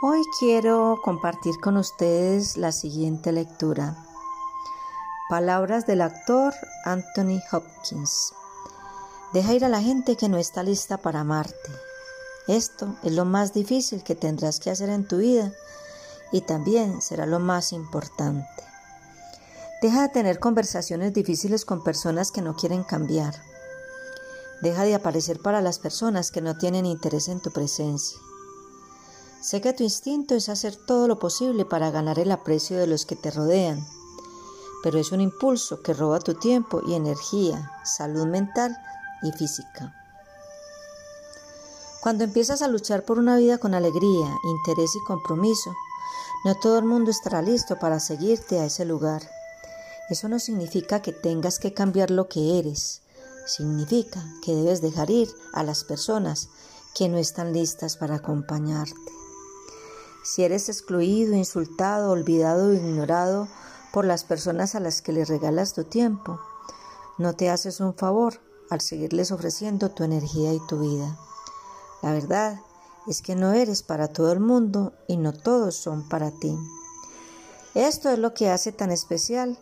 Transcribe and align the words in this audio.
Hoy 0.00 0.22
quiero 0.38 1.00
compartir 1.02 1.58
con 1.58 1.76
ustedes 1.76 2.56
la 2.56 2.70
siguiente 2.70 3.32
lectura. 3.32 3.96
Palabras 5.28 5.86
del 5.86 6.02
actor 6.02 6.54
Anthony 6.84 7.42
Hopkins. 7.50 8.32
Deja 9.32 9.54
ir 9.54 9.64
a 9.64 9.68
la 9.68 9.82
gente 9.82 10.14
que 10.14 10.28
no 10.28 10.38
está 10.38 10.62
lista 10.62 10.98
para 10.98 11.22
amarte. 11.22 11.72
Esto 12.46 12.94
es 13.02 13.10
lo 13.10 13.24
más 13.24 13.52
difícil 13.52 14.04
que 14.04 14.14
tendrás 14.14 14.60
que 14.60 14.70
hacer 14.70 14.88
en 14.88 15.08
tu 15.08 15.16
vida 15.16 15.52
y 16.30 16.42
también 16.42 17.02
será 17.02 17.26
lo 17.26 17.40
más 17.40 17.72
importante. 17.72 18.46
Deja 19.82 20.02
de 20.02 20.10
tener 20.10 20.38
conversaciones 20.38 21.12
difíciles 21.12 21.64
con 21.64 21.82
personas 21.82 22.30
que 22.30 22.40
no 22.40 22.54
quieren 22.54 22.84
cambiar. 22.84 23.34
Deja 24.62 24.84
de 24.84 24.94
aparecer 24.94 25.40
para 25.40 25.60
las 25.60 25.80
personas 25.80 26.30
que 26.30 26.40
no 26.40 26.56
tienen 26.56 26.86
interés 26.86 27.26
en 27.26 27.40
tu 27.40 27.50
presencia. 27.50 28.16
Sé 29.48 29.62
que 29.62 29.72
tu 29.72 29.82
instinto 29.82 30.34
es 30.34 30.50
hacer 30.50 30.76
todo 30.76 31.08
lo 31.08 31.18
posible 31.18 31.64
para 31.64 31.90
ganar 31.90 32.18
el 32.18 32.30
aprecio 32.32 32.76
de 32.76 32.86
los 32.86 33.06
que 33.06 33.16
te 33.16 33.30
rodean, 33.30 33.82
pero 34.82 34.98
es 34.98 35.10
un 35.10 35.22
impulso 35.22 35.80
que 35.80 35.94
roba 35.94 36.18
tu 36.18 36.34
tiempo 36.34 36.82
y 36.86 36.92
energía, 36.92 37.72
salud 37.82 38.26
mental 38.26 38.76
y 39.22 39.32
física. 39.32 39.94
Cuando 42.02 42.24
empiezas 42.24 42.60
a 42.60 42.68
luchar 42.68 43.06
por 43.06 43.18
una 43.18 43.38
vida 43.38 43.56
con 43.56 43.72
alegría, 43.72 44.36
interés 44.44 44.94
y 44.94 45.04
compromiso, 45.06 45.74
no 46.44 46.54
todo 46.56 46.78
el 46.78 46.84
mundo 46.84 47.10
estará 47.10 47.40
listo 47.40 47.78
para 47.78 48.00
seguirte 48.00 48.58
a 48.58 48.66
ese 48.66 48.84
lugar. 48.84 49.22
Eso 50.10 50.28
no 50.28 50.38
significa 50.40 51.00
que 51.00 51.14
tengas 51.14 51.58
que 51.58 51.72
cambiar 51.72 52.10
lo 52.10 52.28
que 52.28 52.58
eres, 52.58 53.00
significa 53.46 54.22
que 54.44 54.54
debes 54.54 54.82
dejar 54.82 55.08
ir 55.08 55.30
a 55.54 55.62
las 55.62 55.84
personas 55.84 56.50
que 56.94 57.08
no 57.08 57.16
están 57.16 57.54
listas 57.54 57.96
para 57.96 58.16
acompañarte. 58.16 59.18
Si 60.30 60.44
eres 60.44 60.68
excluido, 60.68 61.34
insultado, 61.34 62.10
olvidado 62.10 62.68
o 62.68 62.74
ignorado 62.74 63.48
por 63.94 64.04
las 64.04 64.24
personas 64.24 64.74
a 64.74 64.80
las 64.80 65.00
que 65.00 65.10
le 65.10 65.24
regalas 65.24 65.72
tu 65.72 65.84
tiempo, 65.84 66.38
no 67.16 67.32
te 67.32 67.48
haces 67.48 67.80
un 67.80 67.94
favor 67.94 68.34
al 68.68 68.82
seguirles 68.82 69.32
ofreciendo 69.32 69.90
tu 69.90 70.04
energía 70.04 70.52
y 70.52 70.60
tu 70.66 70.80
vida. 70.80 71.18
La 72.02 72.12
verdad 72.12 72.60
es 73.06 73.22
que 73.22 73.36
no 73.36 73.54
eres 73.54 73.82
para 73.82 74.08
todo 74.08 74.30
el 74.30 74.40
mundo 74.40 74.92
y 75.06 75.16
no 75.16 75.32
todos 75.32 75.76
son 75.76 76.06
para 76.10 76.30
ti. 76.30 76.54
Esto 77.74 78.10
es 78.10 78.18
lo 78.18 78.34
que 78.34 78.50
hace 78.50 78.70
tan 78.70 78.90
especial 78.90 79.58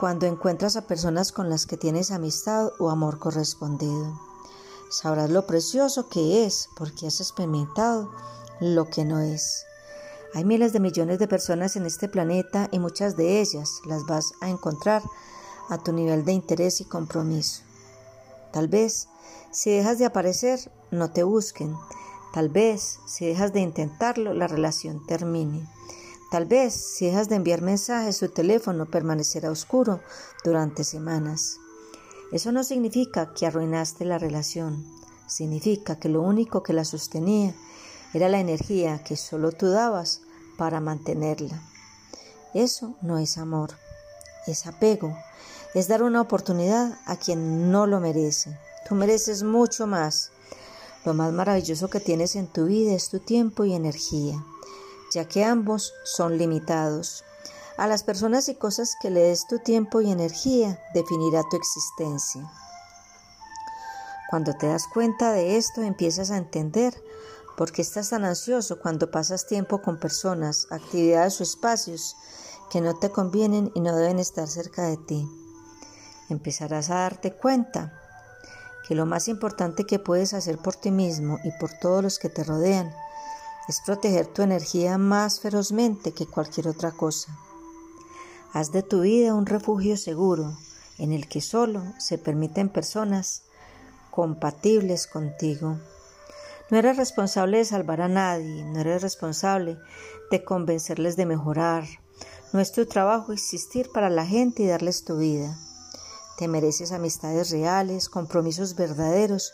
cuando 0.00 0.26
encuentras 0.26 0.74
a 0.74 0.88
personas 0.88 1.30
con 1.30 1.48
las 1.50 1.66
que 1.66 1.76
tienes 1.76 2.10
amistad 2.10 2.72
o 2.80 2.90
amor 2.90 3.20
correspondido. 3.20 4.20
Sabrás 4.90 5.30
lo 5.30 5.46
precioso 5.46 6.08
que 6.08 6.44
es 6.44 6.68
porque 6.76 7.06
has 7.06 7.20
experimentado 7.20 8.10
lo 8.58 8.90
que 8.90 9.04
no 9.04 9.20
es. 9.20 9.67
Hay 10.34 10.44
miles 10.44 10.72
de 10.72 10.80
millones 10.80 11.18
de 11.18 11.28
personas 11.28 11.76
en 11.76 11.86
este 11.86 12.08
planeta 12.08 12.68
y 12.70 12.78
muchas 12.78 13.16
de 13.16 13.40
ellas 13.40 13.80
las 13.86 14.04
vas 14.06 14.32
a 14.40 14.48
encontrar 14.48 15.02
a 15.68 15.78
tu 15.78 15.92
nivel 15.92 16.24
de 16.24 16.32
interés 16.32 16.80
y 16.80 16.84
compromiso. 16.84 17.62
Tal 18.52 18.68
vez, 18.68 19.08
si 19.50 19.70
dejas 19.70 19.98
de 19.98 20.04
aparecer, 20.04 20.70
no 20.90 21.10
te 21.10 21.22
busquen. 21.22 21.74
Tal 22.32 22.48
vez, 22.50 23.00
si 23.06 23.26
dejas 23.26 23.52
de 23.52 23.60
intentarlo, 23.60 24.34
la 24.34 24.46
relación 24.46 25.06
termine. 25.06 25.66
Tal 26.30 26.44
vez, 26.44 26.74
si 26.74 27.06
dejas 27.06 27.30
de 27.30 27.36
enviar 27.36 27.62
mensajes, 27.62 28.16
su 28.16 28.28
teléfono 28.28 28.86
permanecerá 28.86 29.50
oscuro 29.50 30.00
durante 30.44 30.84
semanas. 30.84 31.58
Eso 32.32 32.52
no 32.52 32.64
significa 32.64 33.32
que 33.32 33.46
arruinaste 33.46 34.04
la 34.04 34.18
relación. 34.18 34.84
Significa 35.26 35.98
que 35.98 36.10
lo 36.10 36.20
único 36.20 36.62
que 36.62 36.74
la 36.74 36.84
sostenía 36.84 37.54
era 38.14 38.28
la 38.28 38.40
energía 38.40 39.02
que 39.04 39.16
solo 39.16 39.52
tú 39.52 39.70
dabas 39.70 40.22
para 40.56 40.80
mantenerla. 40.80 41.62
Eso 42.54 42.94
no 43.02 43.18
es 43.18 43.38
amor, 43.38 43.72
es 44.46 44.66
apego, 44.66 45.16
es 45.74 45.88
dar 45.88 46.02
una 46.02 46.20
oportunidad 46.20 46.98
a 47.06 47.16
quien 47.16 47.70
no 47.70 47.86
lo 47.86 48.00
merece. 48.00 48.58
Tú 48.88 48.94
mereces 48.94 49.42
mucho 49.42 49.86
más. 49.86 50.30
Lo 51.04 51.14
más 51.14 51.32
maravilloso 51.32 51.88
que 51.88 52.00
tienes 52.00 52.36
en 52.36 52.46
tu 52.46 52.66
vida 52.66 52.92
es 52.92 53.10
tu 53.10 53.18
tiempo 53.18 53.64
y 53.64 53.74
energía, 53.74 54.42
ya 55.12 55.26
que 55.26 55.44
ambos 55.44 55.92
son 56.04 56.38
limitados. 56.38 57.24
A 57.76 57.86
las 57.86 58.02
personas 58.02 58.48
y 58.48 58.54
cosas 58.54 58.96
que 59.00 59.10
le 59.10 59.20
des 59.20 59.46
tu 59.46 59.58
tiempo 59.58 60.00
y 60.00 60.10
energía 60.10 60.80
definirá 60.94 61.44
tu 61.48 61.56
existencia. 61.56 62.50
Cuando 64.30 64.54
te 64.54 64.66
das 64.66 64.86
cuenta 64.92 65.32
de 65.32 65.56
esto, 65.56 65.82
empiezas 65.82 66.30
a 66.30 66.38
entender 66.38 67.00
¿Por 67.58 67.72
qué 67.72 67.82
estás 67.82 68.10
tan 68.10 68.24
ansioso 68.24 68.78
cuando 68.78 69.10
pasas 69.10 69.48
tiempo 69.48 69.82
con 69.82 69.98
personas, 69.98 70.68
actividades 70.70 71.40
o 71.40 71.42
espacios 71.42 72.14
que 72.70 72.80
no 72.80 72.94
te 72.94 73.10
convienen 73.10 73.72
y 73.74 73.80
no 73.80 73.96
deben 73.96 74.20
estar 74.20 74.46
cerca 74.46 74.84
de 74.84 74.96
ti? 74.96 75.28
Empezarás 76.28 76.88
a 76.88 77.00
darte 77.00 77.32
cuenta 77.32 78.00
que 78.86 78.94
lo 78.94 79.06
más 79.06 79.26
importante 79.26 79.86
que 79.86 79.98
puedes 79.98 80.34
hacer 80.34 80.58
por 80.58 80.76
ti 80.76 80.92
mismo 80.92 81.40
y 81.42 81.50
por 81.58 81.72
todos 81.72 82.00
los 82.00 82.20
que 82.20 82.28
te 82.28 82.44
rodean 82.44 82.94
es 83.68 83.80
proteger 83.84 84.28
tu 84.28 84.42
energía 84.42 84.96
más 84.96 85.40
ferozmente 85.40 86.12
que 86.12 86.26
cualquier 86.26 86.68
otra 86.68 86.92
cosa. 86.92 87.36
Haz 88.52 88.70
de 88.70 88.84
tu 88.84 89.00
vida 89.00 89.34
un 89.34 89.46
refugio 89.46 89.96
seguro 89.96 90.56
en 90.96 91.12
el 91.12 91.26
que 91.26 91.40
solo 91.40 91.82
se 91.98 92.18
permiten 92.18 92.68
personas 92.68 93.42
compatibles 94.12 95.08
contigo. 95.08 95.76
No 96.70 96.76
eres 96.76 96.98
responsable 96.98 97.58
de 97.58 97.64
salvar 97.64 98.02
a 98.02 98.08
nadie, 98.08 98.62
no 98.64 98.80
eres 98.80 99.00
responsable 99.00 99.78
de 100.30 100.44
convencerles 100.44 101.16
de 101.16 101.24
mejorar. 101.24 101.84
No 102.52 102.60
es 102.60 102.72
tu 102.72 102.84
trabajo 102.84 103.32
existir 103.32 103.90
para 103.90 104.10
la 104.10 104.26
gente 104.26 104.62
y 104.62 104.66
darles 104.66 105.04
tu 105.04 105.16
vida. 105.16 105.56
Te 106.36 106.46
mereces 106.46 106.92
amistades 106.92 107.50
reales, 107.50 108.10
compromisos 108.10 108.76
verdaderos 108.76 109.52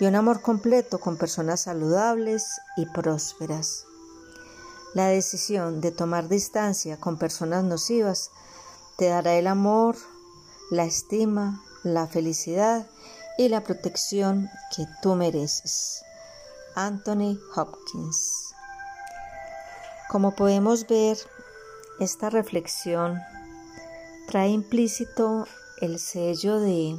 y 0.00 0.06
un 0.06 0.16
amor 0.16 0.42
completo 0.42 0.98
con 0.98 1.16
personas 1.16 1.60
saludables 1.60 2.60
y 2.76 2.86
prósperas. 2.86 3.86
La 4.94 5.06
decisión 5.06 5.80
de 5.80 5.92
tomar 5.92 6.28
distancia 6.28 6.98
con 6.98 7.18
personas 7.18 7.62
nocivas 7.62 8.32
te 8.96 9.06
dará 9.06 9.34
el 9.34 9.46
amor, 9.46 9.96
la 10.72 10.84
estima, 10.84 11.62
la 11.84 12.08
felicidad 12.08 12.84
y 13.36 13.48
la 13.48 13.62
protección 13.62 14.50
que 14.74 14.86
tú 15.02 15.14
mereces. 15.14 16.02
Anthony 16.78 17.40
Hopkins. 17.56 18.54
Como 20.08 20.36
podemos 20.36 20.86
ver, 20.86 21.18
esta 21.98 22.30
reflexión 22.30 23.18
trae 24.28 24.50
implícito 24.50 25.44
el 25.80 25.98
sello 25.98 26.60
de 26.60 26.96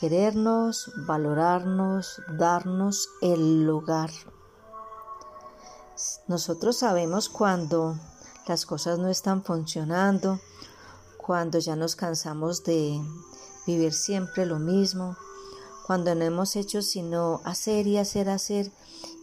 querernos, 0.00 0.90
valorarnos, 1.06 2.22
darnos 2.38 3.10
el 3.20 3.66
lugar. 3.66 4.10
Nosotros 6.26 6.78
sabemos 6.78 7.28
cuando 7.28 7.98
las 8.46 8.64
cosas 8.64 8.98
no 8.98 9.08
están 9.08 9.44
funcionando, 9.44 10.40
cuando 11.18 11.58
ya 11.58 11.76
nos 11.76 11.94
cansamos 11.94 12.64
de 12.64 12.98
vivir 13.66 13.92
siempre 13.92 14.46
lo 14.46 14.58
mismo, 14.58 15.14
cuando 15.92 16.14
no 16.14 16.24
hemos 16.24 16.56
hecho 16.56 16.80
sino 16.80 17.42
hacer 17.44 17.86
y 17.86 17.98
hacer, 17.98 18.30
hacer 18.30 18.72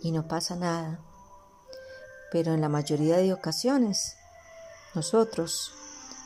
y 0.00 0.12
no 0.12 0.28
pasa 0.28 0.54
nada. 0.54 1.00
Pero 2.30 2.54
en 2.54 2.60
la 2.60 2.68
mayoría 2.68 3.16
de 3.16 3.32
ocasiones 3.32 4.14
nosotros 4.94 5.72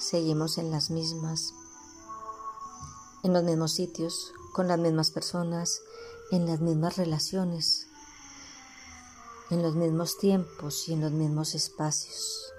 seguimos 0.00 0.58
en 0.58 0.72
las 0.72 0.90
mismas, 0.90 1.54
en 3.22 3.32
los 3.32 3.44
mismos 3.44 3.74
sitios, 3.74 4.32
con 4.52 4.66
las 4.66 4.76
mismas 4.76 5.12
personas, 5.12 5.80
en 6.32 6.46
las 6.46 6.58
mismas 6.58 6.96
relaciones, 6.96 7.86
en 9.50 9.62
los 9.62 9.76
mismos 9.76 10.18
tiempos 10.18 10.88
y 10.88 10.94
en 10.94 11.00
los 11.00 11.12
mismos 11.12 11.54
espacios. 11.54 12.52